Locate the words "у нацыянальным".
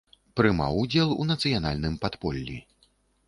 1.21-1.99